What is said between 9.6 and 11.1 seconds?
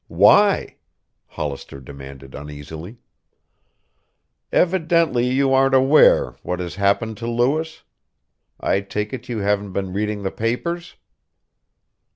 been reading the papers?"